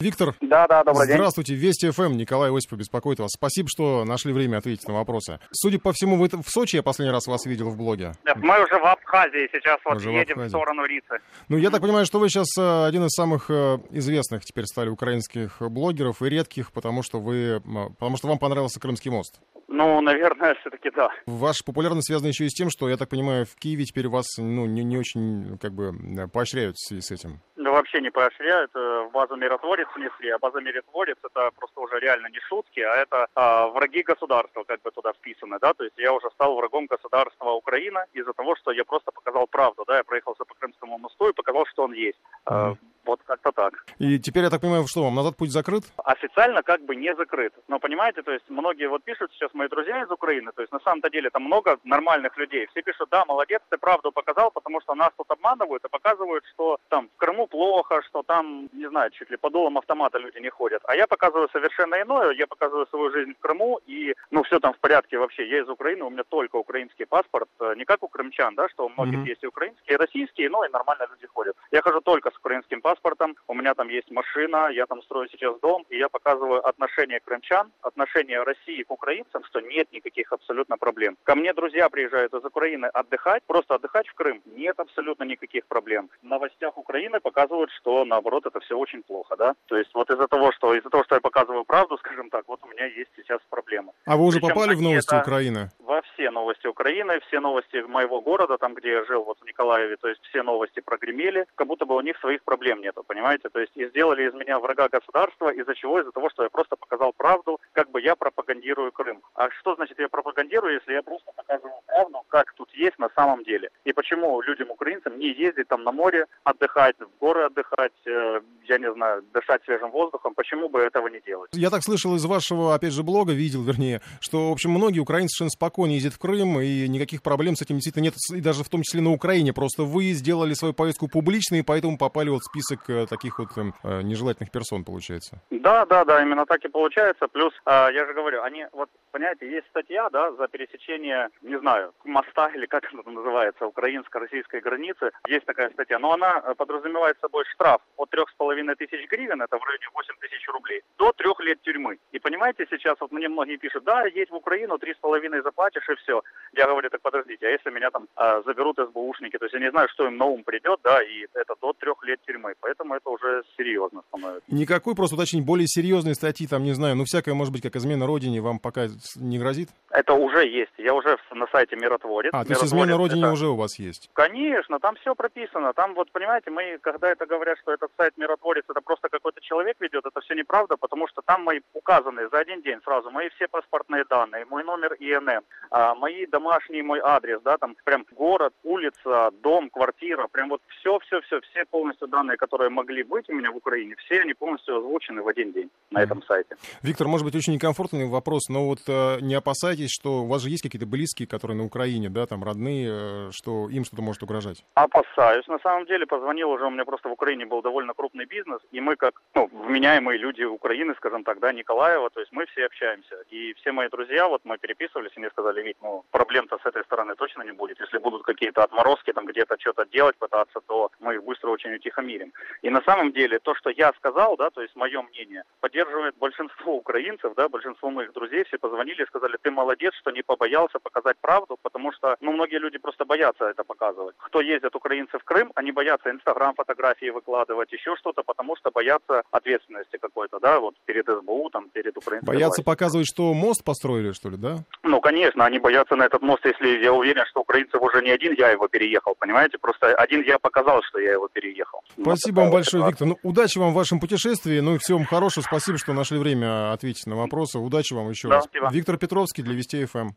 [0.00, 1.16] Виктор, Да, да, добрый день.
[1.16, 3.32] здравствуйте, Вести ФМ, Николай Осипов беспокоит вас.
[3.32, 5.40] Спасибо, что нашли время ответить на вопросы.
[5.50, 8.12] Судя по всему, вы в Сочи я последний раз вас видел в блоге.
[8.36, 10.48] Мы уже в Абхазии сейчас вот Уже в едем в Абхазии.
[10.50, 11.18] сторону Рицы.
[11.48, 14.88] Ну, я так понимаю, что вы сейчас э, один из самых э, известных теперь стали
[14.88, 17.60] украинских блогеров и редких, потому что вы,
[17.98, 19.40] потому что вам понравился Крымский мост.
[19.66, 21.08] Ну, наверное, все-таки да.
[21.26, 24.26] Ваша популярность связана еще и с тем, что, я так понимаю, в Киеве теперь вас
[24.38, 25.92] ну, не, не очень как бы
[26.32, 27.40] поощряют в связи с этим.
[27.78, 28.72] Вообще не поощряют.
[28.74, 32.96] э, В базу миротворец внесли, а база миротворец это просто уже реально не шутки, а
[32.96, 36.86] это а, враги государства как бы туда вписаны, да, то есть я уже стал врагом
[36.86, 41.28] государства Украина из-за того, что я просто показал правду, да, я проехался по Крымскому мосту
[41.28, 42.18] и показал, что он есть.
[42.50, 42.78] Мгм.
[43.08, 43.72] Вот как-то так.
[43.98, 45.82] И теперь, я так понимаю, что вам назад путь закрыт?
[46.04, 47.52] официально как бы не закрыт.
[47.68, 50.80] Но понимаете, то есть многие вот пишут сейчас мои друзья из Украины, то есть на
[50.80, 52.66] самом-то деле там много нормальных людей.
[52.66, 56.78] Все пишут, да, молодец, ты правду показал, потому что нас тут обманывают и показывают, что
[56.88, 60.50] там в Крыму плохо, что там, не знаю, чуть ли по дулам автомата люди не
[60.50, 60.82] ходят.
[60.84, 64.74] А я показываю совершенно иное, я показываю свою жизнь в Крыму, и, ну, все там
[64.74, 65.48] в порядке вообще.
[65.48, 68.84] Я из Украины, у меня только украинский паспорт, э, не как у крымчан, да, что
[68.86, 69.28] у многих Мгм.
[69.28, 71.56] есть и украинские, и российские, но и нормально люди ходят.
[71.70, 72.97] Я хожу только с украинским паспортом,
[73.46, 77.72] у меня там есть машина, я там строю сейчас дом, и я показываю отношение крымчан,
[77.82, 81.16] отношение России к украинцам, что нет никаких абсолютно проблем.
[81.24, 86.10] Ко мне друзья приезжают из Украины отдыхать, просто отдыхать в Крым, нет абсолютно никаких проблем.
[86.22, 89.54] В новостях Украины показывают, что наоборот это все очень плохо, да.
[89.66, 92.60] То есть вот из-за того, что из-за того, что я показываю правду, скажем так, вот
[92.64, 93.92] у меня есть сейчас проблемы.
[94.04, 95.70] А вы уже Причем попали в новости это- Украины?
[95.88, 99.96] Во все новости Украины, все новости моего города, там, где я жил, вот в Николаеве,
[99.96, 103.48] то есть все новости прогремели, как будто бы у них своих проблем нету, понимаете?
[103.48, 105.98] То есть и сделали из меня врага государства, из-за чего?
[105.98, 109.22] Из-за того, что я просто показал правду, как бы я пропагандирую Крым.
[109.34, 113.42] А что значит я пропагандирую, если я просто показываю правду, как тут есть на самом
[113.44, 113.70] деле?
[113.84, 118.76] И почему людям, украинцам, не ездить там на море, отдыхать, в горы отдыхать, э, я
[118.76, 121.48] не знаю, дышать свежим воздухом, почему бы этого не делать?
[121.54, 125.30] Я так слышал из вашего, опять же, блога, видел, вернее, что, в общем, многие украинцы
[125.30, 128.68] совершенно спокойно ездят в Крым, и никаких проблем с этим действительно нет, и даже в
[128.68, 129.52] том числе на Украине.
[129.52, 133.56] Просто вы сделали свою поездку публичной, и поэтому попали вот в список э, таких вот
[133.56, 135.40] эм, э, нежелательных персон, получается.
[135.50, 137.28] Да, да, да, именно так и получается.
[137.28, 141.92] Плюс, а, я же говорю, они, вот, понимаете, есть статья, да, за пересечение, не знаю,
[142.04, 145.10] моста или как это называется, украинско-российской границы.
[145.28, 149.42] Есть такая статья, но она э, подразумевает собой штраф от трех с половиной тысяч гривен,
[149.42, 151.98] это в районе 8 тысяч рублей, до трех лет тюрьмы.
[152.12, 155.88] И понимаете, сейчас вот мне многие пишут, да, едь в Украину, три с половиной заплатишь
[155.88, 156.22] и все.
[156.56, 159.70] Я говорю, так подождите, а если меня там а, заберут СБУшники, то есть я не
[159.70, 162.54] знаю, что им на ум придет, да, и это до трех лет тюрьмы.
[162.60, 164.42] Поэтому это уже серьезно становится.
[164.48, 168.06] Никакой, просто уточнить, более серьезной статьи, там, не знаю, ну, всякое, может быть, как измена
[168.06, 168.86] родине, вам пока
[169.16, 169.68] не грозит?
[169.90, 170.72] Это уже есть.
[170.78, 172.30] Я уже на сайте Миротворец.
[172.32, 174.10] А, то есть измена родине это- уже у вас есть?
[174.14, 175.72] Конечно, там все прописано.
[175.74, 179.76] Там вот, понимаете, мы, когда это говорят, что этот сайт Миротворец, это просто какой-то человек
[179.80, 183.48] ведет, это все неправда, потому что там мои указаны за один день сразу мои все
[183.48, 189.30] паспортные данные, мой номер ИНН, а, мои домашние, мой адрес, да, там прям город, улица,
[189.42, 193.50] дом, квартира, прям вот все, все, все, все полностью данные, которые могли быть у меня
[193.50, 196.56] в Украине, все они полностью озвучены в один день на этом сайте.
[196.82, 200.50] Виктор, может быть, очень некомфортный вопрос, но вот э, не опасайтесь, что у вас же
[200.50, 204.64] есть какие-то близкие, которые на Украине, да, там, родные, э, что им что-то может угрожать?
[204.74, 205.46] Опасаюсь.
[205.48, 208.80] На самом деле позвонил уже, у меня просто в Украине был довольно крупный бизнес, и
[208.80, 213.16] мы как, ну, вменяемые люди Украины, скажем так, да, Николаева, то есть мы все общаемся.
[213.30, 216.84] И все мои друзья, вот мы переписывались, и мне сказали, Вить, ну, проблем-то с этой
[216.84, 217.80] стороны точно не будет.
[217.80, 222.32] Если будут какие-то отморозки, там где-то что-то делать, пытаться, то мы их быстро очень утихомирим.
[222.62, 226.76] И на самом деле то, что я сказал, да, то есть мое мнение, поддерживает большинство
[226.76, 231.16] украинцев, да, большинство моих друзей, все позвонили и сказали, ты молодец, что не побоялся показать
[231.20, 234.14] правду, потому что, ну, многие люди просто боятся это показывать.
[234.18, 239.22] Кто ездят украинцы в Крым, они боятся Инстаграм фотографии выкладывать, еще что-то, потому что боятся
[239.30, 242.64] ответственности какой-то, да, вот перед СБУ, там, перед украинской Боятся властью.
[242.64, 244.56] показывать, что мост построили, что ли, да?
[244.82, 248.34] Ну, конечно, они боятся на этот мост, если я уверен, что украинцев уже не один
[248.38, 249.58] я его переехал, понимаете?
[249.58, 251.80] Просто один я показал, что я его переехал.
[251.96, 253.06] Вот Спасибо вам большое, ситуация.
[253.06, 253.08] Виктор.
[253.08, 255.42] Ну, удачи вам в вашем путешествии, ну и всего вам хорошего.
[255.44, 257.58] Спасибо, что нашли время ответить на вопросы.
[257.58, 258.44] Удачи вам еще Да, раз.
[258.44, 258.70] спасибо.
[258.72, 260.06] Виктор Петровский для Вестей ФМ.